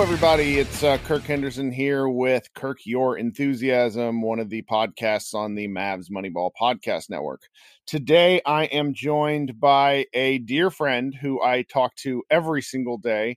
[0.00, 0.58] Hello, everybody.
[0.58, 5.68] It's uh, Kirk Henderson here with Kirk Your Enthusiasm, one of the podcasts on the
[5.68, 7.42] Mavs Moneyball Podcast Network.
[7.86, 13.36] Today, I am joined by a dear friend who I talk to every single day.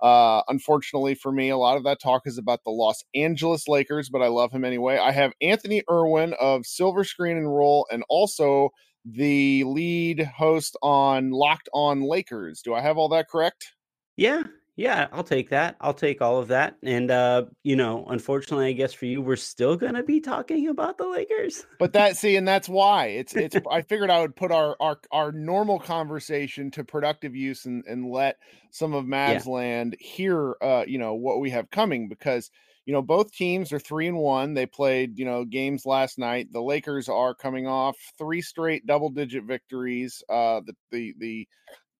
[0.00, 4.08] Uh, unfortunately for me, a lot of that talk is about the Los Angeles Lakers,
[4.08, 4.98] but I love him anyway.
[4.98, 8.70] I have Anthony Irwin of Silver Screen and Roll and also
[9.04, 12.62] the lead host on Locked On Lakers.
[12.62, 13.72] Do I have all that correct?
[14.16, 14.44] Yeah,
[14.76, 15.76] yeah, I'll take that.
[15.80, 16.76] I'll take all of that.
[16.82, 20.98] And uh, you know, unfortunately, I guess for you, we're still gonna be talking about
[20.98, 21.64] the Lakers.
[21.78, 24.98] But that see, and that's why it's it's I figured I would put our our
[25.12, 28.38] our normal conversation to productive use and and let
[28.70, 29.52] some of Mavs yeah.
[29.52, 32.50] land hear uh, you know, what we have coming because
[32.84, 36.52] you know both teams are three and one they played you know games last night
[36.52, 41.48] the lakers are coming off three straight double digit victories uh the the the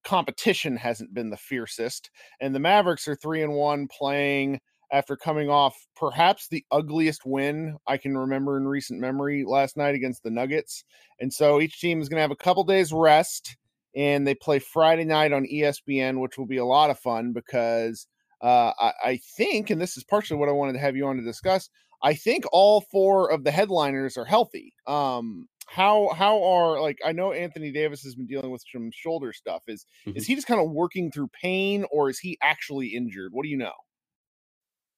[0.05, 2.11] competition hasn't been the fiercest.
[2.41, 4.61] And the Mavericks are three and one playing
[4.93, 9.95] after coming off perhaps the ugliest win I can remember in recent memory last night
[9.95, 10.85] against the Nuggets.
[11.19, 13.57] And so each team is going to have a couple days rest
[13.97, 18.07] and they play Friday night on ESPN, which will be a lot of fun because
[18.41, 21.17] uh, I, I think, and this is partially what I wanted to have you on
[21.17, 21.71] to discuss.
[22.03, 24.75] I think all four of the headliners are healthy.
[24.87, 29.33] Um, how how are like I know Anthony Davis has been dealing with some shoulder
[29.33, 29.63] stuff.
[29.67, 30.17] Is mm-hmm.
[30.17, 33.33] is he just kind of working through pain or is he actually injured?
[33.33, 33.73] What do you know?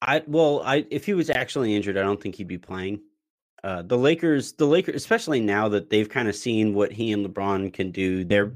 [0.03, 3.01] I well, I if he was actually injured, I don't think he'd be playing.
[3.65, 7.27] Uh, the Lakers, the Lakers, especially now that they've kind of seen what he and
[7.27, 8.53] LeBron can do, they're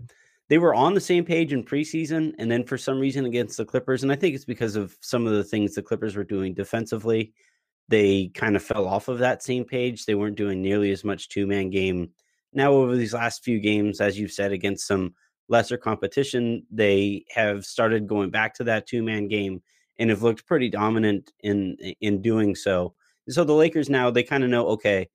[0.48, 3.64] they were on the same page in preseason, and then for some reason against the
[3.64, 6.54] Clippers, and I think it's because of some of the things the Clippers were doing
[6.54, 7.32] defensively
[7.90, 10.06] they kind of fell off of that same page.
[10.06, 12.10] They weren't doing nearly as much two man game.
[12.52, 15.14] Now, over these last few games, as you've said, against some
[15.48, 19.60] lesser competition, they have started going back to that two man game
[19.98, 22.94] and have looked pretty dominant in in doing so.
[23.26, 25.08] And So the Lakers now they kind of know okay,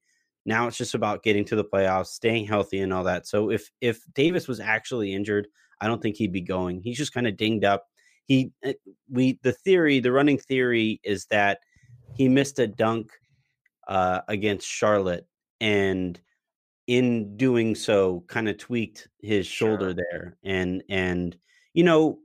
[0.45, 3.25] now it's just about getting to the playoffs, staying healthy, and all that.
[3.25, 5.47] So if if Davis was actually injured,
[5.79, 6.81] I don't think he'd be going.
[6.81, 7.85] He's just kind of dinged up.
[8.25, 8.73] He eh,
[9.09, 11.59] we the theory, the running theory is that
[12.15, 13.11] he missed a dunk
[13.87, 15.27] uh, against Charlotte,
[15.59, 16.19] and
[16.87, 19.93] in doing so, kind of tweaked his shoulder sure.
[19.93, 20.37] there.
[20.43, 21.37] And and
[21.73, 22.19] you know,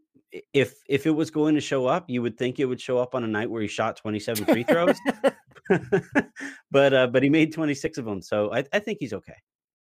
[0.53, 3.15] if if it was going to show up, you would think it would show up
[3.15, 4.97] on a night where he shot 27 free throws.
[6.71, 9.37] but uh, but he made 26 of them, so I, I think he's okay.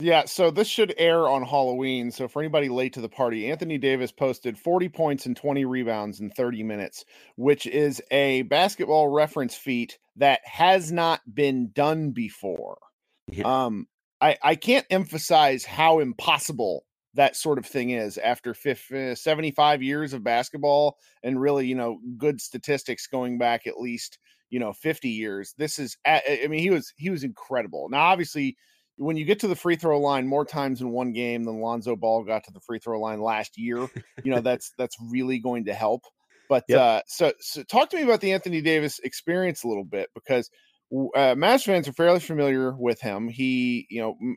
[0.01, 2.11] Yeah, so this should air on Halloween.
[2.11, 6.21] So for anybody late to the party, Anthony Davis posted 40 points and 20 rebounds
[6.21, 7.03] in 30 minutes,
[7.35, 12.77] which is a basketball reference feat that has not been done before.
[13.29, 13.65] Yeah.
[13.65, 13.87] Um
[14.21, 16.85] I I can't emphasize how impossible
[17.15, 21.75] that sort of thing is after 50, uh, 75 years of basketball and really, you
[21.75, 24.17] know, good statistics going back at least,
[24.49, 25.53] you know, 50 years.
[25.57, 27.89] This is I mean he was he was incredible.
[27.89, 28.55] Now obviously
[28.99, 31.95] when you get to the free throw line more times in one game than Lonzo
[31.95, 33.87] Ball got to the free throw line last year,
[34.23, 36.03] you know that's that's really going to help.
[36.49, 36.79] But yep.
[36.79, 40.49] uh, so so talk to me about the Anthony Davis experience a little bit because
[40.91, 43.29] uh, Mavs fans are fairly familiar with him.
[43.29, 44.35] He, you know, m-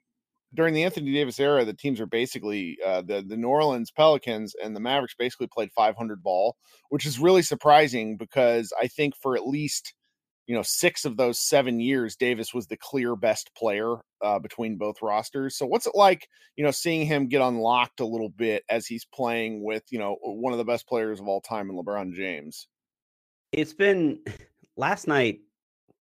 [0.54, 4.54] during the Anthony Davis era, the teams are basically uh, the the New Orleans Pelicans
[4.62, 6.56] and the Mavericks basically played 500 ball,
[6.90, 9.94] which is really surprising because I think for at least
[10.47, 14.76] you know, six of those seven years, Davis was the clear best player uh, between
[14.76, 15.56] both rosters.
[15.56, 16.26] So, what's it like,
[16.56, 20.16] you know, seeing him get unlocked a little bit as he's playing with, you know,
[20.22, 22.66] one of the best players of all time in LeBron James?
[23.53, 24.19] It's been
[24.76, 25.41] last night,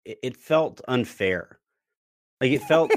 [0.04, 1.58] it felt unfair.
[2.40, 2.92] Like, it felt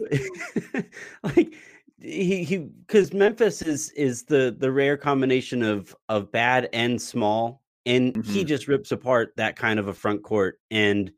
[1.22, 1.54] like
[2.00, 7.62] he he because Memphis is is the the rare combination of of bad and small
[7.86, 8.32] and mm-hmm.
[8.32, 10.58] he just rips apart that kind of a front court.
[10.70, 11.10] And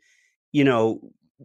[0.52, 1.00] you know,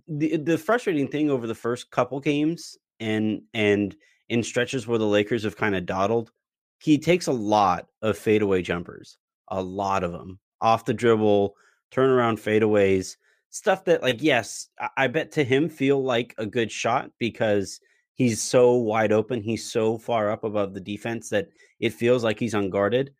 [0.08, 3.96] the the frustrating thing over the first couple games and and
[4.30, 6.32] in stretches where the Lakers have kind of dawdled,
[6.80, 9.18] he takes a lot of fadeaway jumpers,
[9.50, 11.56] a lot of them off the dribble,
[11.92, 13.18] turnaround fadeaways,
[13.50, 17.80] stuff that like yes, I bet to him feel like a good shot because
[18.16, 21.48] he's so wide open, he's so far up above the defense that
[21.80, 23.14] it feels like he's unguarded.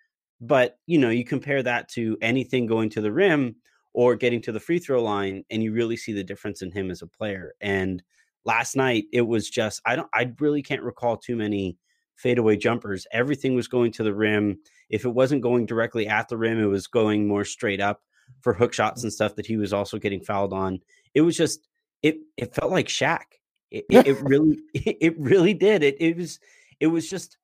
[0.46, 3.56] But, you know, you compare that to anything going to the rim
[3.94, 6.92] or getting to the free throw line, and you really see the difference in him
[6.92, 7.54] as a player.
[7.62, 8.04] And
[8.44, 11.78] last night, it was just, I don't, I really can't recall too many
[12.16, 13.08] fadeaway jumpers.
[13.14, 14.60] Everything was going to the rim.
[14.90, 18.02] If it wasn't going directly at the rim, it was going more straight up
[18.42, 19.04] for hook shots mm.
[19.06, 20.82] and stuff that he was also getting fouled on.
[21.14, 21.70] It was just,
[22.02, 23.24] it, it felt like Shaq.
[23.72, 25.84] It, it, it really, it really did.
[25.84, 26.40] It, it was,
[26.82, 27.38] it was just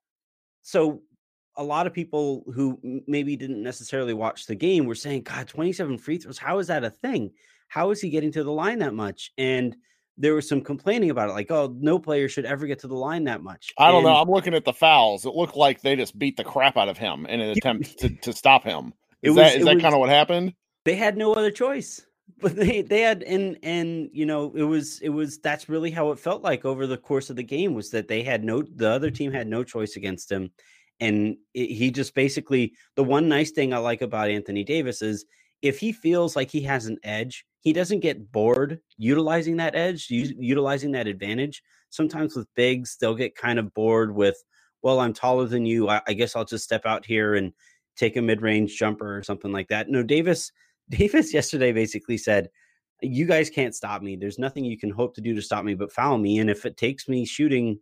[0.64, 1.02] so
[1.60, 5.98] a lot of people who maybe didn't necessarily watch the game were saying, God, 27
[5.98, 7.32] free throws, how is that a thing?
[7.68, 9.32] How is he getting to the line that much?
[9.38, 9.76] And
[10.18, 12.96] there was some complaining about it, like, oh, no player should ever get to the
[12.96, 13.74] line that much.
[13.78, 14.16] I don't And know.
[14.22, 15.26] I'm looking at the fouls.
[15.26, 18.10] It looked like they just beat the crap out of him in an attempt to,
[18.10, 18.94] to stop him.
[19.22, 20.54] Is was- that that was- kind of what happened?
[20.86, 22.02] they had no other choice
[22.42, 26.12] but they they had and and you know it was it was that's really how
[26.12, 28.90] it felt like over the course of the game was that they had no the
[28.90, 30.50] other team had no choice against him
[31.00, 35.26] and it, he just basically the one nice thing i like about anthony davis is
[35.62, 40.08] if he feels like he has an edge he doesn't get bored utilizing that edge
[40.10, 44.38] u- utilizing that advantage sometimes with bigs they'll get kind of bored with
[44.82, 47.54] well i'm taller than you i, I guess i'll just step out here and
[47.98, 50.52] take a mid-range jumper or something like that no davis
[50.90, 52.50] Davis yesterday basically said,
[53.02, 54.16] "You guys can't stop me.
[54.16, 56.40] There's nothing you can hope to do to stop me but foul me.
[56.40, 57.80] And if it takes me shooting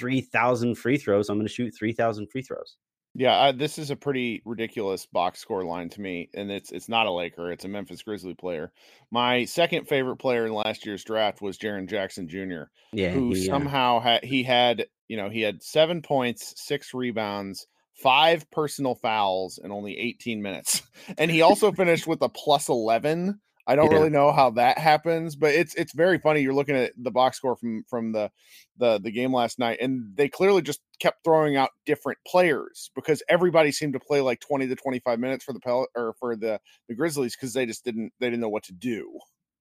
[0.00, 2.76] three thousand free throws, I'm going to shoot three thousand free throws."
[3.14, 6.88] Yeah, I, this is a pretty ridiculous box score line to me, and it's it's
[6.88, 8.72] not a Laker; it's a Memphis Grizzly player.
[9.10, 13.48] My second favorite player in last year's draft was Jaren Jackson Jr., Yeah, who he,
[13.48, 18.94] uh, somehow had he had you know he had seven points, six rebounds, five personal
[18.94, 20.82] fouls in only 18 minutes,
[21.18, 23.40] and he also finished with a plus 11.
[23.66, 23.98] I don't Yeah.
[23.98, 26.40] really know how that happens, but it's it's very funny.
[26.40, 28.30] You're looking at the box score from from the
[28.78, 33.22] the the game last night, and they clearly just kept throwing out different players because
[33.28, 36.60] everybody seemed to play like 20 to 25 minutes for the Pel- or for the
[36.88, 39.18] the Grizzlies because they just didn't they didn't know what to do.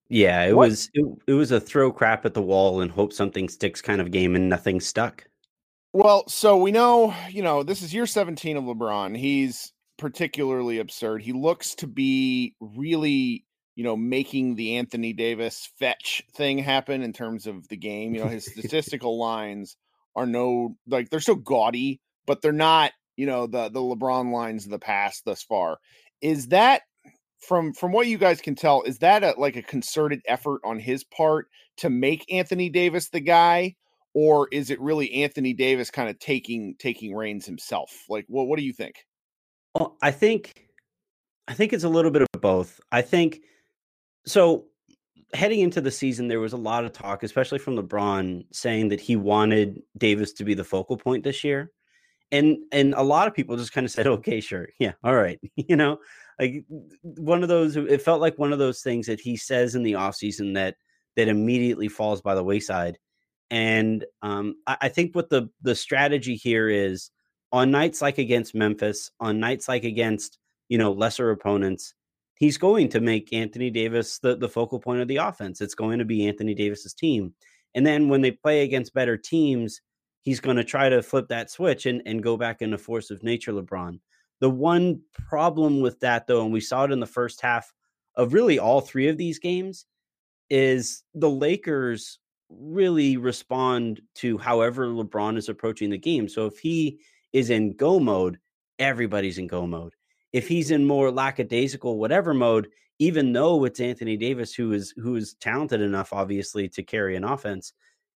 [0.09, 3.13] yeah, it What- was it, it was a throw crap at the wall and hope
[3.13, 5.25] something sticks kind of game, and nothing stuck.
[5.93, 9.17] Well, so we know, you know, this is year 17 of LeBron.
[9.17, 11.21] He's particularly absurd.
[11.23, 13.43] He looks to be really,
[13.79, 18.13] you know, making the Anthony Davis fetch thing happen in terms of the game.
[18.13, 19.77] You know, his statistical lines
[20.17, 24.65] are no like they're so gaudy, but they're not, you know, the the LeBron lines
[24.65, 25.77] of the past thus far.
[26.21, 26.81] Is that
[27.47, 30.77] from from what you guys can tell, is that a like a concerted effort on
[30.77, 31.47] his part
[31.77, 33.77] to make Anthony Davis the guy?
[34.15, 37.91] or is it really Anthony Davis kind of taking taking reins himself?
[38.09, 39.05] Like, what what do you think?
[39.73, 40.67] Well, I think
[41.47, 42.81] I think it's a little bit of both.
[42.91, 43.39] I think
[44.25, 44.65] so
[45.33, 48.99] heading into the season there was a lot of talk especially from LeBron saying that
[48.99, 51.71] he wanted Davis to be the focal point this year.
[52.31, 54.69] And and a lot of people just kind of said okay, sure.
[54.79, 55.39] Yeah, all right.
[55.55, 55.99] You know,
[56.39, 56.63] like
[57.01, 59.93] one of those it felt like one of those things that he says in the
[59.93, 60.75] offseason that
[61.15, 62.97] that immediately falls by the wayside.
[63.51, 67.11] And um, I, I think what the the strategy here is
[67.51, 70.37] on nights like against Memphis, on nights like against
[70.69, 71.93] you know lesser opponents,
[72.39, 75.61] he's going to make Anthony Davis the the focal point of the offense.
[75.61, 77.33] It's going to be Anthony Davis's team.
[77.75, 79.81] And then when they play against better teams,
[80.23, 83.21] he's going to try to flip that switch and and go back into force of
[83.21, 83.99] nature LeBron.
[84.39, 87.71] The one problem with that though, and we saw it in the first half
[88.15, 89.85] of really all three of these games,
[90.49, 92.19] is the Lakers
[92.49, 96.27] really respond to however LeBron is approaching the game.
[96.27, 96.99] So if he
[97.31, 98.39] is in go mode,
[98.79, 99.93] everybody's in go mode.
[100.33, 102.69] If he's in more lackadaisical whatever mode,
[102.99, 107.23] even though it's Anthony Davis who is who is talented enough obviously to carry an
[107.23, 107.73] offense,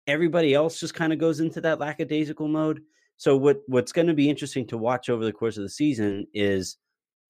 [0.08, 2.82] everybody else just kind of goes into that lackadaisical mode.
[3.18, 6.26] So what what's going to be interesting to watch over the course of the season
[6.34, 6.78] is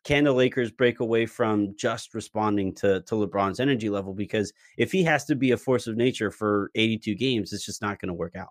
[0.04, 4.14] can the Lakers break away from just responding to to LeBron's energy level?
[4.14, 7.82] Because if he has to be a force of nature for 82 games, it's just
[7.82, 8.50] not going to work out.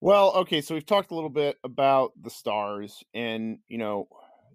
[0.00, 4.08] Well, okay, so we've talked a little bit about the stars, and you know,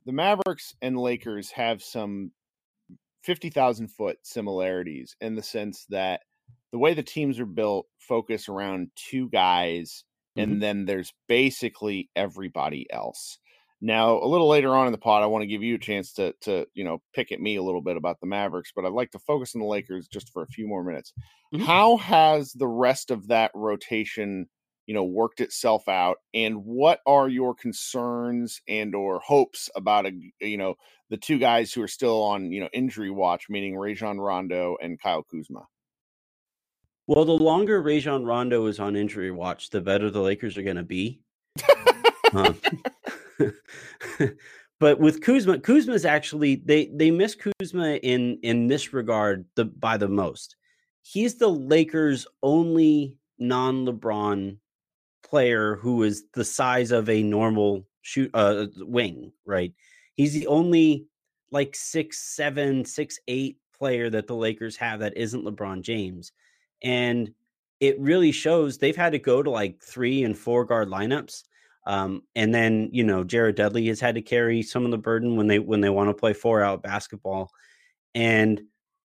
[0.07, 2.31] the Mavericks and Lakers have some
[3.23, 6.21] fifty thousand foot similarities in the sense that
[6.71, 10.05] the way the teams are built focus around two guys,
[10.37, 13.39] and then there's basically everybody else.
[13.81, 16.13] Now, a little later on in the pod, I want to give you a chance
[16.13, 18.93] to to you know pick at me a little bit about the Mavericks, but I'd
[18.93, 21.13] like to focus on the Lakers just for a few more minutes.
[21.53, 21.61] Mhm.
[21.65, 24.47] How has the rest of that rotation,
[24.88, 30.12] you know, worked itself out, and what are your concerns and or hopes about a
[30.39, 30.75] you know
[31.10, 35.00] the two guys who are still on you know injury watch, meaning Rajon Rondo and
[35.00, 35.67] Kyle Kuzma?
[37.06, 40.77] Well, the longer Rajon Rondo is on injury watch, the better the Lakers are going
[40.77, 41.22] to be.
[42.34, 42.60] Um,
[44.79, 49.65] but with Kuzma, Kuzma is actually they they miss Kuzma in in this regard the
[49.65, 50.56] by the most.
[51.01, 54.58] He's the Lakers' only non-LeBron
[55.29, 59.74] player who is the size of a normal shoot uh wing, right?
[60.15, 61.05] He's the only
[61.51, 66.31] like six seven, six eight player that the Lakers have that isn't LeBron James.
[66.84, 67.31] And
[67.79, 71.43] it really shows they've had to go to like three and four guard lineups.
[71.86, 75.38] Um, and then you know Jared Dudley has had to carry some of the burden
[75.38, 77.50] when they when they want to play four out basketball,
[78.13, 78.62] and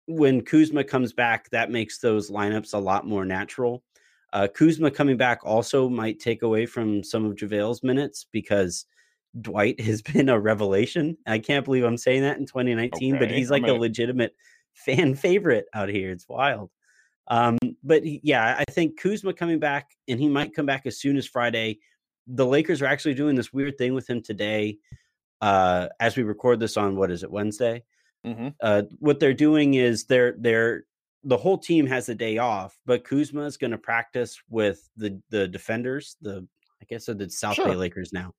[0.05, 3.83] when Kuzma comes back, that makes those lineups a lot more natural.
[4.33, 8.85] Uh, Kuzma coming back also might take away from some of JaVale's minutes because
[9.41, 11.17] Dwight has been a revelation.
[11.25, 14.35] I can't believe I'm saying that in 2019, okay, but he's like a legitimate
[14.73, 16.11] fan favorite out here.
[16.11, 16.71] It's wild.
[17.27, 20.99] Um, but he, yeah, I think Kuzma coming back, and he might come back as
[20.99, 21.79] soon as Friday.
[22.27, 24.77] The Lakers are actually doing this weird thing with him today.
[25.41, 27.83] Uh, as we record this on what is it Wednesday?
[28.25, 28.49] Mm-hmm.
[28.61, 30.83] Uh, what they're doing is they're they're
[31.23, 35.19] the whole team has a day off, but Kuzma is going to practice with the
[35.29, 36.15] the defenders.
[36.21, 36.47] The
[36.81, 37.65] I guess the South sure.
[37.67, 38.33] Bay Lakers now,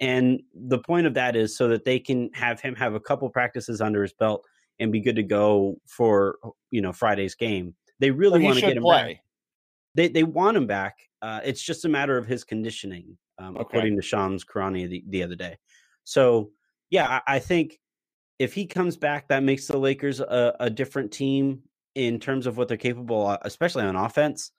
[0.00, 3.28] and the point of that is so that they can have him have a couple
[3.28, 4.46] practices under his belt
[4.78, 6.38] and be good to go for
[6.70, 7.74] you know Friday's game.
[7.98, 9.14] They really want to get him play.
[9.14, 9.24] back.
[9.94, 10.98] They they want him back.
[11.20, 13.62] Uh, it's just a matter of his conditioning, um, okay.
[13.62, 15.56] according to Shams Charania the, the other day.
[16.04, 16.50] So
[16.90, 17.78] yeah, I, I, think
[18.40, 21.62] if he comes back, that makes the Lakers a, a different team
[21.94, 24.52] in terms of what they're capable, of, especially on offense.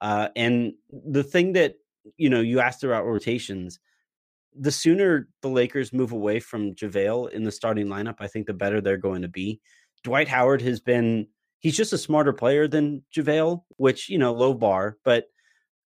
[0.00, 1.74] Uh, and the thing that
[2.16, 3.78] you know you asked about rotations,
[4.58, 8.54] the sooner the Lakers move away from JaVale in the starting lineup, I think the
[8.54, 9.60] better they're going to be.
[10.04, 11.26] Dwight Howard has been
[11.60, 15.26] he's just a smarter player than JaVale, which, you know, low bar, but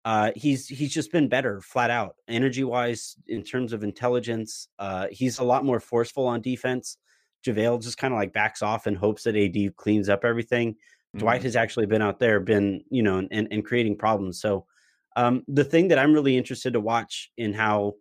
[0.04, 4.68] uh, he's he's just been better flat out energy wise in terms of intelligence.
[4.80, 6.98] Uh, he's a lot more forceful on defense.
[7.46, 10.74] JaVale just kind of like backs off and hopes that AD cleans up everything.
[10.74, 11.20] Mm-hmm.
[11.20, 14.40] Dwight has actually been out there, been, you know, and, and creating problems.
[14.40, 14.66] So
[15.16, 17.96] um, the thing that I'm really interested to watch in how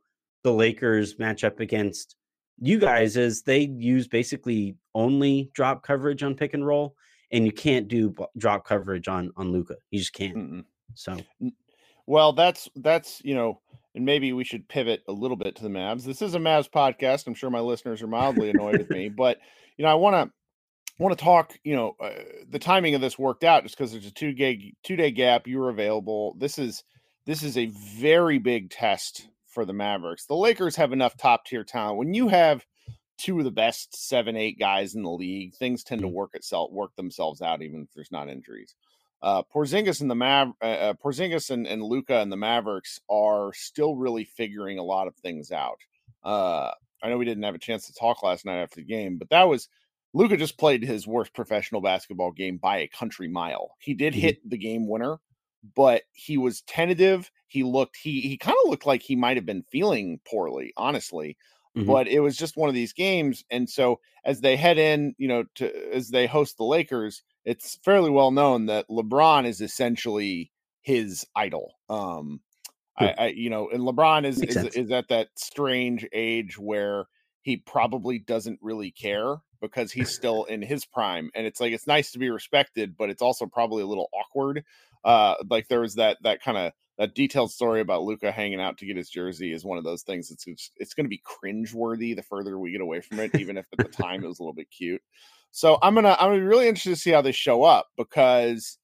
[0.44, 2.16] the Lakers match up against
[2.60, 6.94] you guys is they use basically only drop coverage on pick and roll
[7.32, 9.76] and you can't do drop coverage on on Luka.
[9.90, 10.36] You just can't.
[10.36, 10.64] Mm-mm.
[10.94, 11.16] So,
[12.06, 13.60] well, that's that's you know,
[13.94, 16.04] and maybe we should pivot a little bit to the Mavs.
[16.04, 17.26] This is a Mavs podcast.
[17.26, 19.38] I'm sure my listeners are mildly annoyed with me, but
[19.76, 21.58] you know, I want to want to talk.
[21.64, 22.10] You know, uh,
[22.48, 25.46] the timing of this worked out just because there's a two day two day gap.
[25.46, 26.34] You were available.
[26.38, 26.84] This is
[27.26, 30.26] this is a very big test for the Mavericks.
[30.26, 31.98] The Lakers have enough top tier talent.
[31.98, 32.64] When you have
[33.20, 35.54] two of the best seven, eight guys in the league.
[35.54, 36.12] Things tend to mm.
[36.12, 38.74] work itself, work themselves out, even if there's not injuries.
[39.22, 43.52] Uh, Porzingis and the Mav, uh, uh Porzingis and, and Luka and the Mavericks are
[43.52, 45.78] still really figuring a lot of things out.
[46.24, 46.70] Uh,
[47.02, 49.30] I know we didn't have a chance to talk last night after the game, but
[49.30, 49.68] that was
[50.12, 53.76] Luka just played his worst professional basketball game by a country mile.
[53.78, 54.20] He did mm-hmm.
[54.22, 55.18] hit the game winner,
[55.76, 57.30] but he was tentative.
[57.46, 61.36] He looked he he kind of looked like he might have been feeling poorly, honestly.
[61.76, 61.86] Mm-hmm.
[61.86, 63.44] But it was just one of these games.
[63.50, 67.78] And so as they head in, you know, to as they host the Lakers, it's
[67.84, 70.50] fairly well known that LeBron is essentially
[70.82, 71.74] his idol.
[71.88, 72.40] Um
[72.98, 77.06] I, I you know, and LeBron is is, is at that strange age where
[77.42, 81.86] he probably doesn't really care because he's still in his prime and it's like it's
[81.86, 84.64] nice to be respected but it's also probably a little awkward
[85.04, 88.76] uh like there was that that kind of that detailed story about Luka hanging out
[88.76, 91.22] to get his jersey is one of those things that's it's, it's going to be
[91.24, 94.28] cringe worthy the further we get away from it, even if at the time it
[94.28, 95.00] was a little bit cute.
[95.50, 98.78] So I'm gonna I'm gonna be really interested to see how they show up because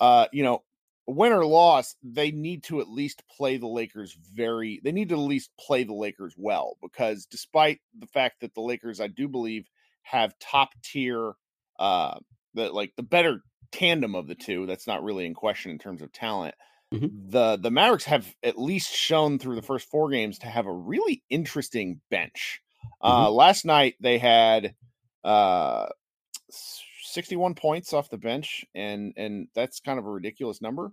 [0.00, 0.62] uh you know
[1.06, 5.14] win or loss they need to at least play the Lakers very they need to
[5.14, 9.28] at least play the Lakers well because despite the fact that the Lakers I do
[9.28, 9.68] believe
[10.02, 11.32] have top tier
[11.78, 12.18] uh
[12.54, 16.02] the like the better tandem of the two that's not really in question in terms
[16.02, 16.54] of talent
[16.92, 17.30] Mm-hmm.
[17.30, 20.72] The the Mavericks have at least shown through the first four games to have a
[20.72, 22.60] really interesting bench.
[23.00, 23.34] Uh, mm-hmm.
[23.34, 24.74] last night they had
[25.22, 25.86] uh,
[27.02, 30.92] 61 points off the bench, and and that's kind of a ridiculous number.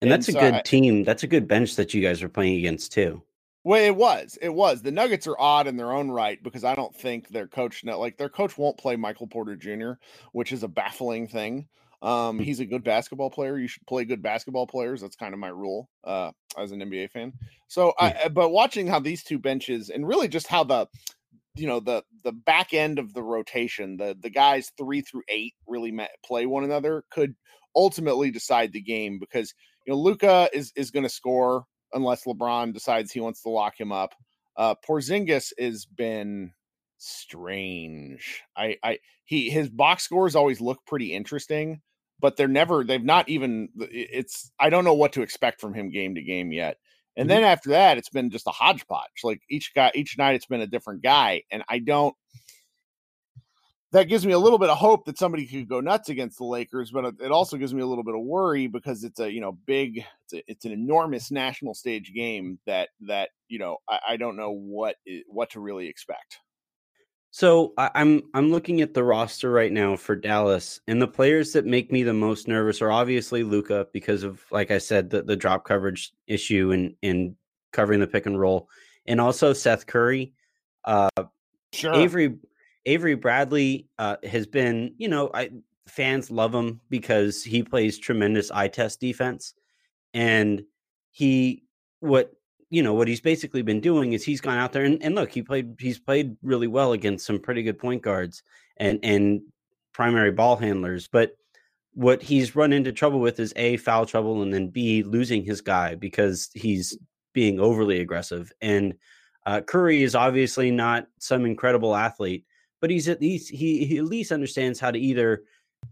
[0.00, 1.04] And, and that's so a good I, team.
[1.04, 3.22] That's a good bench that you guys are playing against too.
[3.64, 4.38] Well, it was.
[4.40, 4.82] It was.
[4.82, 8.16] The Nuggets are odd in their own right because I don't think their coach, like
[8.16, 9.92] their coach, won't play Michael Porter Jr.,
[10.32, 11.68] which is a baffling thing.
[12.00, 12.44] Um, mm.
[12.44, 13.58] he's a good basketball player.
[13.58, 15.00] You should play good basketball players.
[15.00, 17.32] That's kind of my rule uh, as an NBA fan.
[17.66, 20.86] So, I, but watching how these two benches and really just how the
[21.58, 25.54] you know the the back end of the rotation, the the guys three through eight
[25.66, 27.34] really play one another could
[27.76, 29.54] ultimately decide the game because
[29.86, 33.78] you know luka is is going to score unless LeBron decides he wants to lock
[33.78, 34.14] him up.
[34.56, 36.52] Uh, Porzingis has been
[36.98, 38.42] strange.
[38.56, 41.80] I I he his box scores always look pretty interesting,
[42.20, 45.90] but they're never they've not even it's I don't know what to expect from him
[45.90, 46.78] game to game yet.
[47.18, 47.42] And mm-hmm.
[47.42, 49.24] then after that, it's been just a hodgepodge.
[49.24, 52.14] Like each guy, each night, it's been a different guy, and I don't.
[53.90, 56.44] that gives me a little bit of hope that somebody could go nuts against the
[56.44, 59.40] Lakers, but it also gives me a little bit of worry because it's a you
[59.40, 63.98] know big, it's, a, it's an enormous national stage game that that you know I,
[64.10, 64.94] I don't know what
[65.26, 66.38] what to really expect.
[67.30, 71.52] So I, I'm I'm looking at the roster right now for Dallas, and the players
[71.52, 75.22] that make me the most nervous are obviously Luka because of like I said the,
[75.22, 77.36] the drop coverage issue and and
[77.72, 78.68] covering the pick and roll,
[79.06, 80.32] and also Seth Curry.
[80.84, 81.10] Uh,
[81.72, 81.94] sure.
[81.94, 82.38] Avery
[82.86, 85.50] Avery Bradley uh, has been, you know, I,
[85.86, 89.52] fans love him because he plays tremendous eye test defense,
[90.14, 90.62] and
[91.10, 91.64] he
[92.00, 92.32] what
[92.70, 95.32] you know what he's basically been doing is he's gone out there and, and look
[95.32, 98.42] he played he's played really well against some pretty good point guards
[98.76, 99.40] and and
[99.92, 101.36] primary ball handlers but
[101.94, 105.60] what he's run into trouble with is a foul trouble and then b losing his
[105.60, 106.96] guy because he's
[107.32, 108.94] being overly aggressive and
[109.46, 112.44] uh, curry is obviously not some incredible athlete
[112.80, 115.42] but he's at least he, he at least understands how to either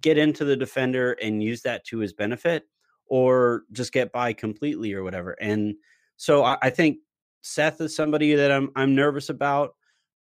[0.03, 2.65] get into the defender and use that to his benefit
[3.07, 5.33] or just get by completely or whatever.
[5.41, 5.77] And
[6.17, 6.99] so I, I think
[7.43, 9.75] Seth is somebody that I'm I'm nervous about.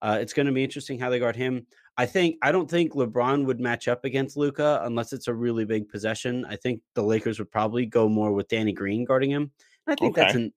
[0.00, 1.66] Uh, it's going to be interesting how they guard him.
[1.96, 5.64] I think I don't think LeBron would match up against Luka unless it's a really
[5.64, 6.44] big possession.
[6.46, 9.52] I think the Lakers would probably go more with Danny Green guarding him.
[9.86, 10.22] I think okay.
[10.22, 10.52] that's an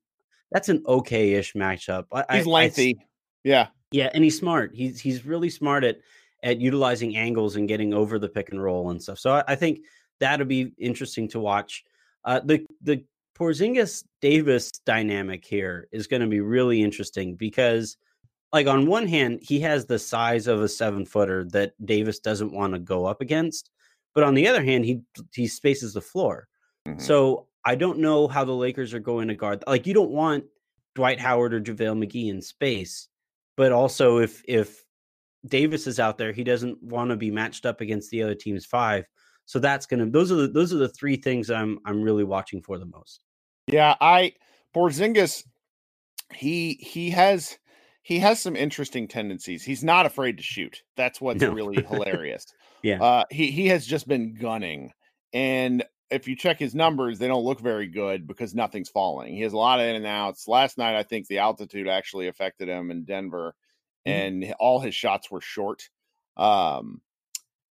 [0.52, 2.06] that's an okay-ish matchup.
[2.12, 2.98] I, He's lengthy.
[3.00, 3.06] I,
[3.44, 3.68] yeah.
[3.92, 4.72] Yeah, and he's smart.
[4.74, 5.98] He's he's really smart at
[6.44, 9.20] at utilizing angles and getting over the pick and roll and stuff.
[9.20, 9.80] So I, I think
[10.20, 11.84] that'll be interesting to watch.
[12.24, 13.04] Uh, the the
[13.38, 17.98] Porzingis Davis dynamic here is going to be really interesting because,
[18.54, 22.54] like, on one hand, he has the size of a seven footer that Davis doesn't
[22.54, 23.72] want to go up against,
[24.14, 25.02] but on the other hand, he
[25.34, 26.48] he spaces the floor.
[26.88, 27.00] Mm-hmm.
[27.00, 29.64] So I don't know how the Lakers are going to guard.
[29.68, 30.46] Like, you don't want
[30.94, 33.10] Dwight Howard or JaVale McGee in space
[33.56, 34.84] but also if if
[35.48, 38.66] Davis is out there, he doesn't want to be matched up against the other team's
[38.66, 39.06] five.
[39.46, 42.62] So that's gonna those are the those are the three things I'm I'm really watching
[42.62, 43.22] for the most.
[43.68, 44.34] Yeah, I
[44.76, 45.44] Porzingis,
[46.34, 47.58] he he has
[48.02, 49.64] he has some interesting tendencies.
[49.64, 50.84] He's not afraid to shoot.
[50.96, 51.52] That's what's no.
[51.52, 52.46] really hilarious.
[52.84, 53.02] Yeah.
[53.02, 54.92] Uh, he he has just been gunning,
[55.34, 59.34] and if you check his numbers, they don't look very good because nothing's falling.
[59.34, 60.48] He has a lot of in and outs.
[60.48, 63.56] Last night, I think the altitude actually affected him in Denver,
[64.08, 64.46] mm-hmm.
[64.46, 65.90] and all his shots were short.
[66.38, 67.02] Um,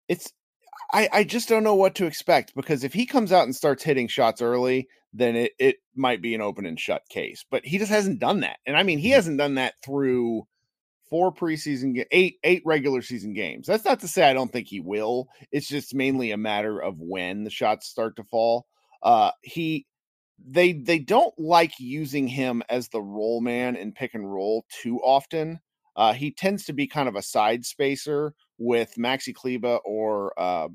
[0.09, 0.33] it's
[0.95, 3.83] I, I just don't know what to expect because if he comes out and starts
[3.83, 7.45] hitting shots early, then it, it might be an open and shut case.
[7.51, 8.59] But he just hasn't done that.
[8.65, 9.15] And I mean, he mm-hmm.
[9.17, 10.47] hasn't done that through
[11.11, 13.67] four preseason eight eight regular season games.
[13.67, 15.29] That's not to say I don't think he will.
[15.51, 18.67] It's just mainly a matter of when the shots start to fall.
[19.03, 19.87] Uh he
[20.47, 24.99] they they don't like using him as the roll man in pick and roll too
[25.01, 25.59] often.
[25.97, 30.69] Uh he tends to be kind of a side spacer with Maxi Kleber or uh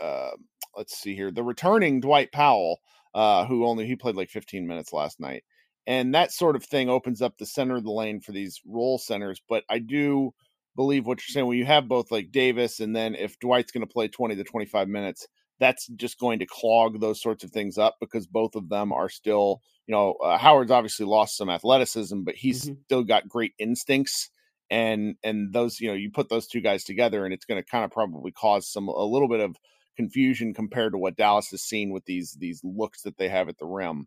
[0.00, 0.30] uh
[0.76, 2.78] let's see here, the returning Dwight Powell,
[3.14, 5.42] uh, who only he played like 15 minutes last night
[5.88, 8.98] and that sort of thing opens up the center of the lane for these role
[8.98, 9.40] centers.
[9.48, 10.34] But I do
[10.76, 13.86] believe what you're saying when you have both like Davis and then if Dwight's going
[13.86, 15.26] to play 20 to 25 minutes,
[15.58, 19.08] that's just going to clog those sorts of things up because both of them are
[19.08, 22.82] still, you know, uh, Howard's obviously lost some athleticism, but he's mm-hmm.
[22.84, 24.28] still got great instincts.
[24.70, 27.66] And and those, you know, you put those two guys together, and it's going to
[27.66, 29.56] kind of probably cause some a little bit of
[29.98, 33.58] confusion compared to what Dallas has seen with these these looks that they have at
[33.58, 34.06] the rim.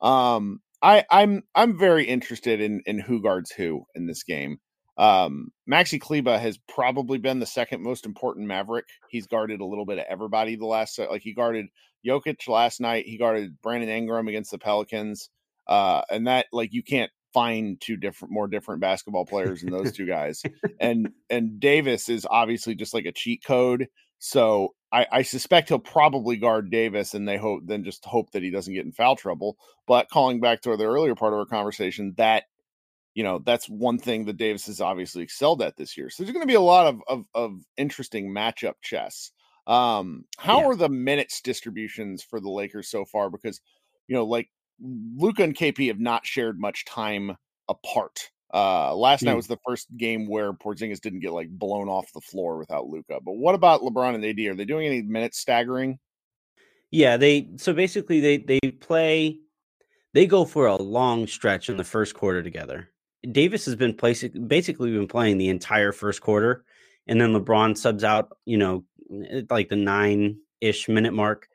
[0.00, 4.58] Um, I, I'm I'm very interested in in who guards who in this game.
[4.96, 8.86] Um, Maxi Kleber has probably been the second most important Maverick.
[9.08, 11.66] He's guarded a little bit of everybody the last like he guarded
[12.04, 13.06] Jokic last night.
[13.06, 15.30] He guarded Brandon Ingram against the Pelicans.
[15.68, 19.92] Uh, and that like you can't find two different more different basketball players than those
[19.96, 20.42] two guys.
[20.80, 23.86] and and Davis is obviously just like a cheat code.
[24.18, 28.42] So I, I, suspect he'll probably guard Davis, and they hope then just hope that
[28.42, 29.56] he doesn't get in foul trouble.
[29.86, 32.44] But calling back to the earlier part of our conversation, that
[33.14, 36.08] you know that's one thing that Davis has obviously excelled at this year.
[36.08, 39.30] So there's going to be a lot of of, of interesting matchup chess.
[39.66, 40.66] Um, how yeah.
[40.68, 43.28] are the minutes distributions for the Lakers so far?
[43.28, 43.60] Because
[44.06, 44.48] you know, like
[44.80, 47.36] Luka and KP have not shared much time
[47.68, 48.30] apart.
[48.52, 52.20] Uh, last night was the first game where Porzingis didn't get like blown off the
[52.20, 53.20] floor without Luka.
[53.22, 54.38] But what about LeBron and AD?
[54.38, 55.98] Are they doing any minute staggering?
[56.90, 59.38] Yeah, they so basically they they play
[60.14, 62.88] they go for a long stretch in the first quarter together.
[63.30, 66.64] Davis has been placing basically been playing the entire first quarter,
[67.06, 68.84] and then LeBron subs out, you know,
[69.50, 71.48] like the nine ish minute mark,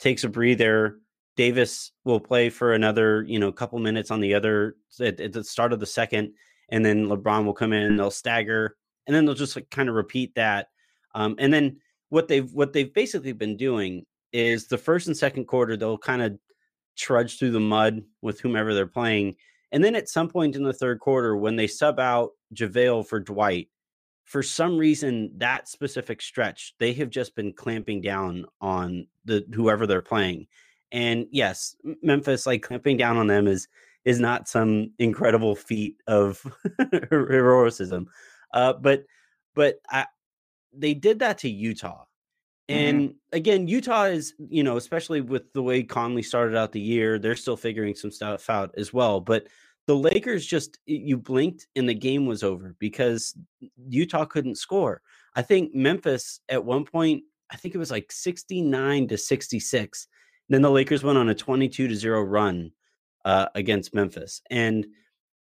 [0.00, 0.98] takes a breather.
[1.40, 5.42] Davis will play for another, you know, couple minutes on the other at, at the
[5.42, 6.34] start of the second,
[6.68, 8.76] and then LeBron will come in and they'll stagger,
[9.06, 10.66] and then they'll just like kind of repeat that.
[11.14, 11.78] Um, and then
[12.10, 16.20] what they've what they've basically been doing is the first and second quarter they'll kind
[16.20, 16.38] of
[16.98, 19.36] trudge through the mud with whomever they're playing,
[19.72, 23.18] and then at some point in the third quarter when they sub out JaVale for
[23.18, 23.70] Dwight,
[24.26, 29.86] for some reason that specific stretch they have just been clamping down on the whoever
[29.86, 30.46] they're playing.
[30.92, 33.68] And yes, Memphis like clamping down on them is
[34.04, 36.42] is not some incredible feat of
[37.10, 38.08] heroism.
[38.52, 39.04] Uh, but
[39.54, 40.06] but I,
[40.72, 42.04] they did that to Utah.
[42.70, 42.78] Mm-hmm.
[42.78, 43.36] And mm-hmm.
[43.36, 47.36] again, Utah is, you know, especially with the way Conley started out the year, they're
[47.36, 49.20] still figuring some stuff out as well.
[49.20, 49.46] But
[49.86, 53.36] the Lakers just, you blinked and the game was over because
[53.88, 55.02] Utah couldn't score.
[55.34, 60.06] I think Memphis at one point, I think it was like 69 to 66.
[60.50, 62.72] Then the Lakers went on a 22 to 0 run
[63.24, 64.42] uh, against Memphis.
[64.50, 64.86] And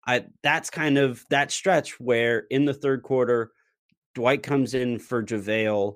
[0.06, 3.52] I that's kind of that stretch where in the third quarter,
[4.14, 5.96] Dwight comes in for JaVale,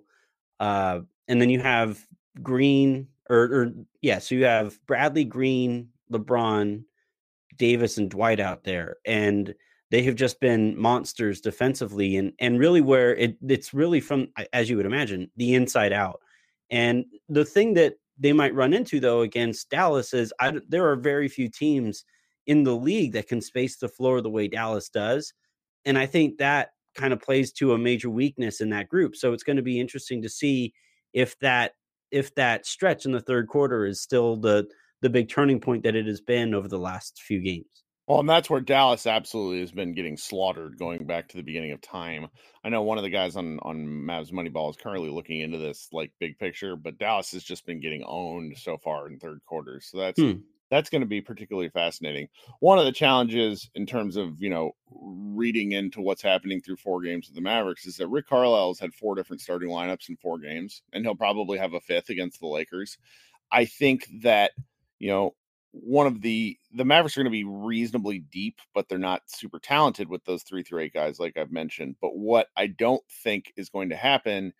[0.59, 2.05] uh, and then you have
[2.41, 6.83] Green or, or yeah, so you have Bradley Green, LeBron,
[7.57, 9.53] Davis, and Dwight out there, and
[9.91, 14.69] they have just been monsters defensively, and and really where it it's really from as
[14.69, 16.21] you would imagine the inside out.
[16.71, 20.95] And the thing that they might run into though against Dallas is I, there are
[20.95, 22.03] very few teams
[22.47, 25.33] in the league that can space the floor the way Dallas does,
[25.85, 29.15] and I think that kind of plays to a major weakness in that group.
[29.15, 30.73] So it's going to be interesting to see
[31.13, 31.73] if that
[32.11, 34.67] if that stretch in the third quarter is still the
[35.01, 37.83] the big turning point that it has been over the last few games.
[38.09, 41.73] Well, and that's where Dallas absolutely has been getting slaughtered going back to the beginning
[41.73, 42.27] of time.
[42.63, 45.89] I know one of the guys on on Mavs Moneyball is currently looking into this
[45.93, 49.85] like big picture, but Dallas has just been getting owned so far in third quarters.
[49.91, 52.29] So that's hmm that's going to be particularly fascinating.
[52.61, 57.01] One of the challenges in terms of, you know, reading into what's happening through four
[57.01, 60.17] games of the Mavericks is that Rick Carlisle has had four different starting lineups in
[60.17, 62.97] four games, and he'll probably have a fifth against the Lakers.
[63.51, 64.51] I think that,
[64.99, 65.35] you know,
[65.71, 69.59] one of the the Mavericks are going to be reasonably deep, but they're not super
[69.59, 71.95] talented with those three through eight guys, like I've mentioned.
[72.01, 74.53] But what I don't think is going to happen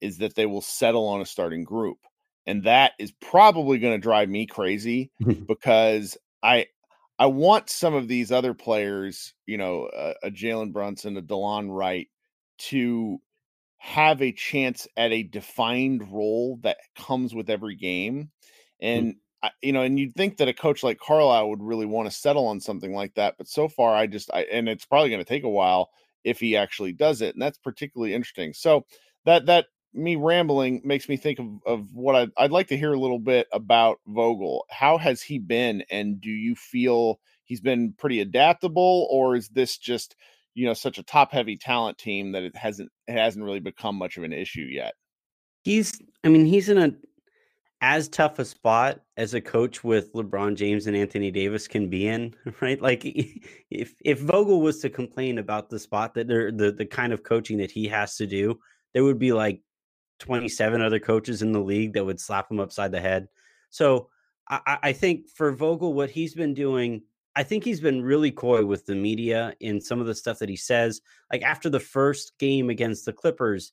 [0.00, 1.98] is that they will settle on a starting group
[2.46, 5.10] and that is probably going to drive me crazy
[5.46, 6.66] because I
[7.18, 11.68] I want some of these other players, you know, a, a Jalen Brunson, a Delon
[11.70, 12.08] Wright,
[12.58, 13.18] to
[13.78, 18.30] have a chance at a defined role that comes with every game,
[18.80, 18.86] hmm.
[18.86, 19.16] and.
[19.62, 22.46] You know, and you'd think that a coach like Carlisle would really want to settle
[22.46, 25.28] on something like that, but so far, I just, I, and it's probably going to
[25.28, 25.90] take a while
[26.24, 28.52] if he actually does it, and that's particularly interesting.
[28.52, 28.86] So
[29.24, 32.92] that that me rambling makes me think of, of what I'd, I'd like to hear
[32.92, 34.66] a little bit about Vogel.
[34.70, 39.78] How has he been, and do you feel he's been pretty adaptable, or is this
[39.78, 40.16] just
[40.54, 43.96] you know such a top heavy talent team that it hasn't it hasn't really become
[43.96, 44.94] much of an issue yet?
[45.62, 46.92] He's, I mean, he's in a
[47.84, 52.08] as tough a spot as a coach with LeBron James and Anthony Davis can be
[52.08, 52.80] in, right?
[52.80, 53.02] Like
[53.70, 57.22] if if Vogel was to complain about the spot that they're the the kind of
[57.22, 58.58] coaching that he has to do,
[58.94, 59.60] there would be like
[60.20, 63.28] 27 other coaches in the league that would slap him upside the head.
[63.68, 64.08] So
[64.48, 67.02] I, I, think for Vogel, what he's been doing,
[67.34, 70.48] I think he's been really coy with the media in some of the stuff that
[70.48, 71.00] he says.
[71.32, 73.72] Like after the first game against the Clippers,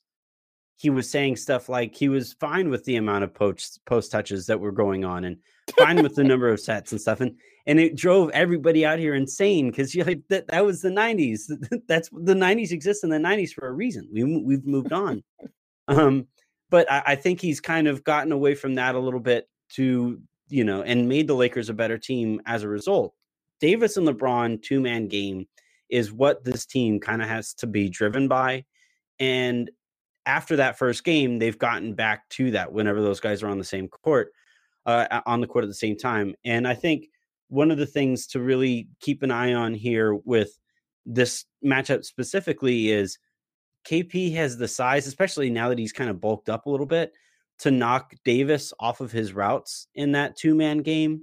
[0.82, 4.48] he was saying stuff like he was fine with the amount of post post touches
[4.48, 5.38] that were going on and
[5.78, 7.22] fine with the number of sets and stuff.
[7.22, 10.90] And and it drove everybody out here insane because you like that that was the
[10.90, 11.42] 90s.
[11.88, 14.10] That's the 90s exists in the 90s for a reason.
[14.12, 15.24] We we've moved on.
[15.88, 16.28] Um,
[16.70, 20.22] but I, I think he's kind of gotten away from that a little bit to
[20.48, 23.14] you know and made the Lakers a better team as a result.
[23.60, 25.48] Davis and LeBron two man game
[25.90, 28.64] is what this team kind of has to be driven by,
[29.20, 29.70] and
[30.26, 33.64] after that first game, they've gotten back to that whenever those guys are on the
[33.64, 34.32] same court,
[34.86, 36.36] uh, on the court at the same time.
[36.46, 37.08] And I think
[37.50, 40.58] one of the things to really keep an eye on here with
[41.06, 43.18] this matchup specifically is
[43.88, 47.14] KP has the size, especially now that he's kind of bulked up a little bit,
[47.60, 51.22] to knock Davis off of his routes in that two man game.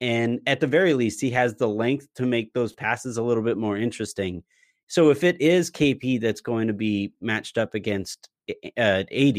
[0.00, 3.42] And at the very least, he has the length to make those passes a little
[3.42, 4.42] bit more interesting.
[4.90, 8.28] So if it is KP that's going to be matched up against
[8.76, 9.38] uh, AD,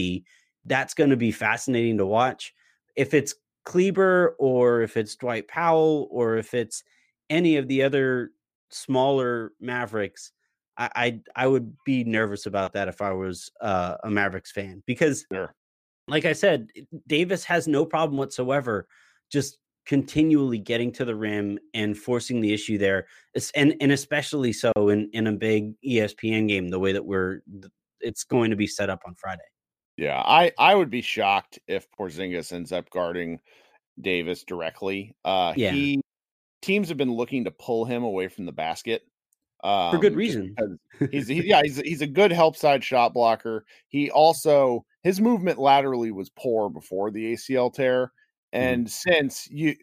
[0.63, 2.53] that's going to be fascinating to watch.
[2.95, 3.35] If it's
[3.65, 6.85] Kleber or if it's Dwight Powell or if it's
[7.29, 8.31] any of the other
[8.69, 10.31] smaller Mavericks,
[10.77, 14.81] I, I, I would be nervous about that if I was uh, a Mavericks fan
[14.87, 15.53] because, sure.
[16.07, 16.69] like I said,
[17.07, 18.87] Davis has no problem whatsoever
[19.29, 23.07] just continually getting to the rim and forcing the issue there,
[23.55, 27.41] and and especially so in in a big ESPN game, the way that we're
[27.99, 29.41] it's going to be set up on Friday.
[29.97, 33.39] Yeah, I I would be shocked if Porzingis ends up guarding
[33.99, 35.15] Davis directly.
[35.25, 35.71] Uh Yeah.
[35.71, 36.01] he
[36.61, 39.03] teams have been looking to pull him away from the basket.
[39.63, 40.55] Um For good reason.
[41.11, 43.65] he's he, yeah, he's he's a good help side shot blocker.
[43.89, 48.11] He also his movement laterally was poor before the ACL tear.
[48.53, 49.75] And since you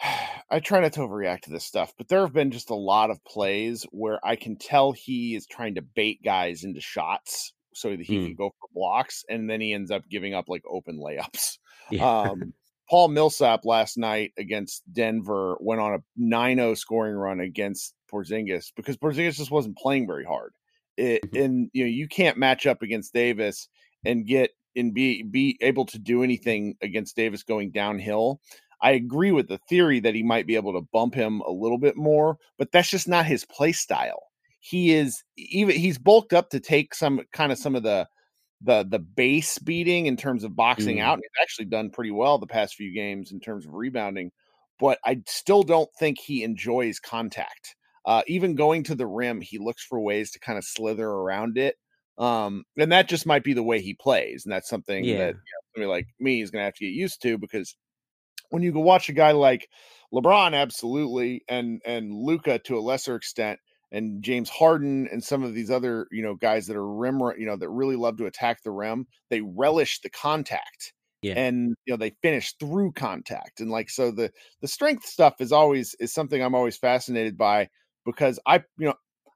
[0.50, 3.10] I try not to overreact to this stuff, but there have been just a lot
[3.10, 7.90] of plays where I can tell he is trying to bait guys into shots so
[7.90, 8.24] that he Mm.
[8.26, 11.58] can go for blocks, and then he ends up giving up like open layups.
[11.90, 12.08] Yeah.
[12.22, 12.54] Um,
[12.88, 18.96] Paul Millsap last night against Denver went on a 9-0 scoring run against Porzingis because
[18.96, 20.52] Porzingis just wasn't playing very hard.
[20.96, 21.44] It, Mhm.
[21.44, 23.68] and you know you can't match up against Davis
[24.04, 28.40] and get and be be able to do anything against Davis going downhill.
[28.82, 31.78] I agree with the theory that he might be able to bump him a little
[31.78, 34.22] bit more, but that's just not his play style.
[34.60, 38.06] He is even he's bulked up to take some kind of some of the
[38.62, 41.02] the the base beating in terms of boxing Mm.
[41.02, 41.14] out.
[41.14, 44.32] And he's actually done pretty well the past few games in terms of rebounding,
[44.78, 47.76] but I still don't think he enjoys contact.
[48.06, 51.58] Uh, even going to the rim, he looks for ways to kind of slither around
[51.58, 51.76] it.
[52.20, 55.16] Um, and that just might be the way he plays, and that's something Yeah.
[55.16, 57.76] that you know, somebody like me is going to have to get used to because
[58.50, 59.68] when you go watch a guy like
[60.12, 63.60] LeBron, absolutely, and and Luka to a lesser extent,
[63.92, 67.46] and James Harden and some of these other you know guys that are rim, you
[67.46, 71.34] know, that really love to attack the rim, they relish the contact, Yeah.
[71.34, 75.52] and you know they finish through contact, and like so the the strength stuff is
[75.52, 77.68] always is something I'm always fascinated by
[78.04, 78.94] because I you know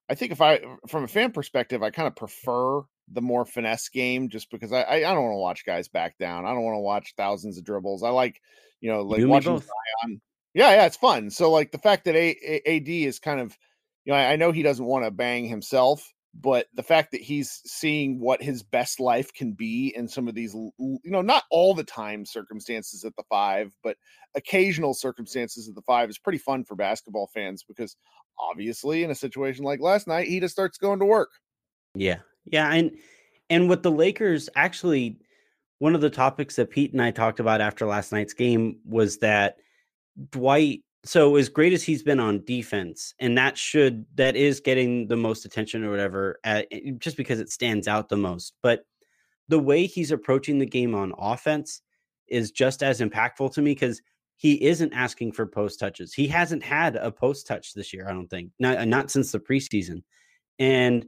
[0.09, 3.88] I think if I from a fan perspective, I kind of prefer the more finesse
[3.88, 6.47] game just because I I, don't want to watch guys back down.
[6.47, 8.03] I don't want to watch thousands of dribbles.
[8.03, 8.40] I like
[8.81, 9.59] you know like you watching.
[9.59, 10.21] Zion.
[10.53, 11.31] Yeah, yeah, it's fun.
[11.31, 13.57] So like the fact that a, a- AD is kind of
[14.05, 17.20] you know I, I know he doesn't want to bang himself, but the fact that
[17.20, 21.44] he's seeing what his best life can be in some of these you know not
[21.51, 23.97] all the time circumstances at the five, but
[24.35, 27.97] occasional circumstances at the five is pretty fun for basketball fans because
[28.38, 31.31] obviously in a situation like last night he just starts going to work.
[31.94, 32.18] Yeah.
[32.47, 32.90] Yeah, and
[33.49, 35.18] and with the Lakers actually
[35.79, 39.18] one of the topics that Pete and I talked about after last night's game was
[39.18, 39.57] that
[40.31, 45.07] Dwight so as great as he's been on defense and that should that is getting
[45.09, 46.67] the most attention or whatever at,
[46.99, 48.85] just because it stands out the most but
[49.49, 51.83] the way he's approaching the game on offense
[52.29, 54.01] is just as impactful to me cuz
[54.37, 56.12] he isn't asking for post touches.
[56.12, 58.51] He hasn't had a post touch this year, I don't think.
[58.59, 60.03] Not not since the preseason.
[60.59, 61.07] And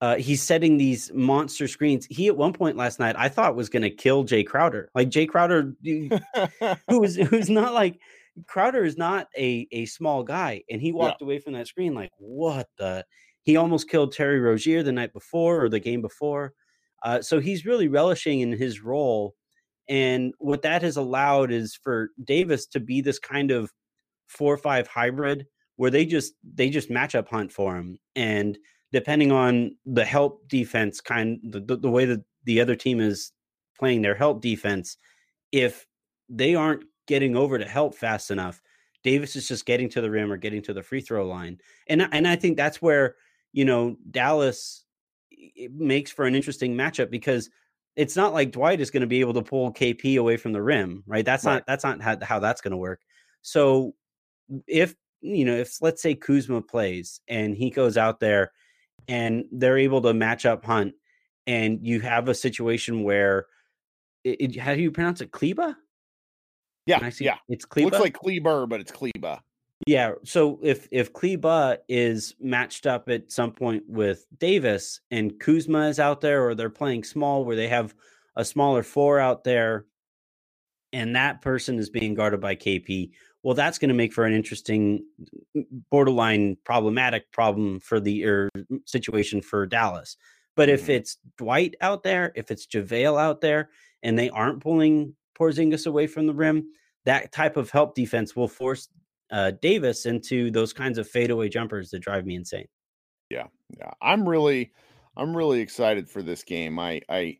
[0.00, 2.06] uh, he's setting these monster screens.
[2.10, 4.90] He at one point last night I thought was going to kill Jae Crowder.
[4.94, 8.00] Like Jae Crowder, who is who's not like
[8.46, 12.10] Crowder is not a a small guy, and he walked away from that screen like
[12.18, 13.04] what the.
[13.42, 16.54] He almost killed Terry Rozier the night before or the game before.
[17.04, 19.34] Uh, so he's really relishing in his role,
[19.88, 23.70] and what that has allowed is for Davis to be this kind of
[24.26, 28.58] four or five hybrid where they just they just match up hunt for him and
[28.92, 33.32] depending on the help defense kind the, the way that the other team is
[33.78, 34.96] playing their help defense
[35.52, 35.86] if
[36.28, 38.60] they aren't getting over to help fast enough
[39.02, 42.06] davis is just getting to the rim or getting to the free throw line and
[42.12, 43.16] and i think that's where
[43.52, 44.84] you know dallas
[45.30, 47.50] it makes for an interesting matchup because
[47.96, 50.62] it's not like dwight is going to be able to pull kp away from the
[50.62, 51.54] rim right that's Right.
[51.54, 53.00] not that's not how, how that's going to work
[53.42, 53.94] so
[54.66, 58.52] if you know if let's say kuzma plays and he goes out there
[59.08, 60.94] and they're able to match up Hunt,
[61.46, 63.46] and you have a situation where
[64.22, 65.30] it, it- how do you pronounce it?
[65.30, 65.76] Kleba?
[66.86, 67.24] Yeah, Can I see?
[67.24, 67.36] yeah.
[67.48, 67.84] It's Kleba.
[67.84, 69.40] Looks like Kleber, but it's Kleba.
[69.86, 70.12] yeah.
[70.24, 75.98] So if if Kleba is matched up at some point with Davis and Kuzma is
[75.98, 77.94] out there, or they're playing small where they have
[78.36, 79.86] a smaller four out there,
[80.92, 83.10] and that person is being guarded by KP.
[83.42, 85.04] Well, that's going to make for an interesting,
[85.90, 88.50] borderline problematic problem for the or
[88.86, 90.16] situation for Dallas.
[90.56, 90.88] But if Mhm.
[90.96, 93.70] it's Dwight out there, if it's JaVale out there,
[94.02, 96.68] and they aren't pulling Porzingis away from the rim,
[97.04, 98.88] that type of help defense will force
[99.30, 102.66] uh, Davis into those kinds of fadeaway jumpers that drive me insane.
[103.30, 103.46] Yeah,
[103.78, 103.90] yeah.
[104.00, 104.72] I'm really,
[105.16, 106.78] I'm really excited for this game.
[106.78, 107.38] I, I,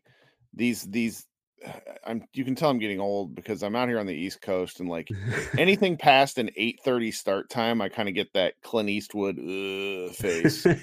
[0.53, 1.25] these, these,
[2.05, 2.23] I'm.
[2.33, 4.89] You can tell I'm getting old because I'm out here on the East Coast and
[4.89, 5.09] like
[5.57, 10.65] anything past an 8:30 start time, I kind of get that Clint Eastwood uh, face.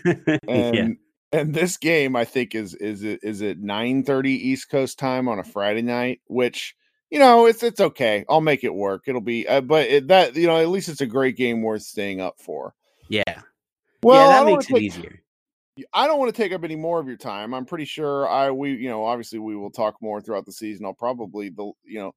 [0.49, 0.89] And yeah,
[1.33, 5.39] and this game, I think is is it is it 9:30 East Coast time on
[5.39, 6.75] a Friday night, which
[7.13, 8.27] you know it's it's okay.
[8.31, 9.05] I'll make it work.
[9.09, 11.85] It'll be, uh, but it, that you know at least it's a great game worth
[11.85, 12.75] staying up for.
[13.09, 13.43] yeah,
[14.03, 14.29] Well, yeah.
[14.29, 15.23] That makes it take- easier.
[15.93, 17.55] I don't want to take up any more of your time.
[17.55, 20.87] I'm pretty sure I we you know obviously we will talk more throughout the season.
[20.87, 22.13] I'll probably the you know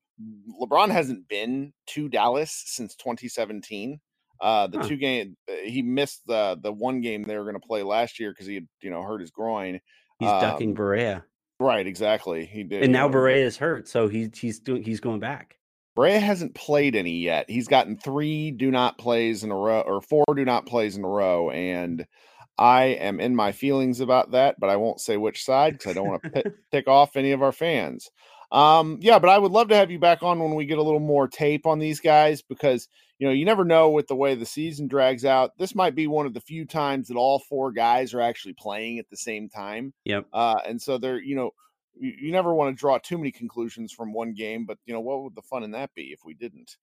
[0.61, 3.99] LeBron hasn't been to Dallas since 2017.
[4.41, 4.87] Uh, the huh.
[4.87, 8.19] two game uh, he missed the the one game they were going to play last
[8.19, 9.79] year because he had you know hurt his groin.
[10.19, 11.23] He's um, ducking Barea.
[11.59, 12.45] Right, exactly.
[12.45, 15.57] He did, and now Barea is hurt, so he's he's doing he's going back.
[15.97, 17.49] Barea hasn't played any yet.
[17.49, 21.05] He's gotten three do not plays in a row or four do not plays in
[21.05, 22.05] a row, and
[22.57, 25.93] I am in my feelings about that, but I won't say which side because I
[25.93, 28.09] don't want to tick off any of our fans.
[28.51, 30.83] Um, yeah, but I would love to have you back on when we get a
[30.83, 32.87] little more tape on these guys because
[33.19, 35.57] you know you never know with the way the season drags out.
[35.57, 38.99] This might be one of the few times that all four guys are actually playing
[38.99, 39.93] at the same time.
[40.05, 40.25] Yep.
[40.33, 41.51] Uh, and so they're you know
[41.97, 45.01] you, you never want to draw too many conclusions from one game, but you know
[45.01, 46.77] what would the fun in that be if we didn't?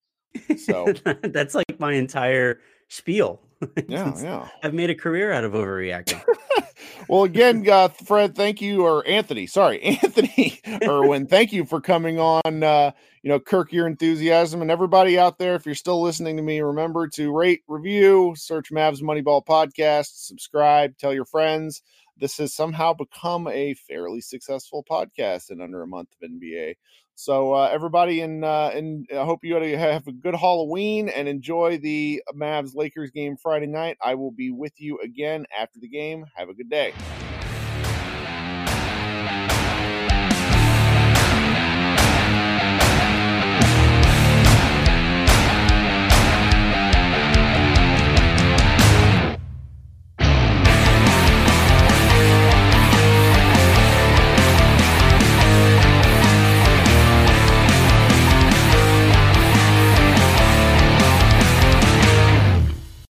[0.59, 0.93] So
[1.23, 2.61] that's like my entire
[2.93, 3.41] spiel.
[3.87, 4.49] Yeah, yeah.
[4.65, 6.21] I've made a career out of overreacting.
[7.09, 12.19] well, again, uh, Fred, thank you, or Anthony, sorry, Anthony Irwin, thank you for coming
[12.19, 12.65] on.
[12.65, 12.91] Uh,
[13.23, 15.55] you know, Kirk, your enthusiasm, and everybody out there.
[15.55, 20.99] If you're still listening to me, remember to rate, review, search Mavs Moneyball podcast, subscribe,
[20.99, 21.83] tell your friends.
[22.17, 26.75] This has somehow become a fairly successful podcast in under a month of NBA.
[27.15, 31.79] So uh, everybody, and uh, and I hope you have a good Halloween and enjoy
[31.79, 33.97] the Mavs Lakers game Friday night.
[34.03, 36.25] I will be with you again after the game.
[36.35, 36.93] Have a good day.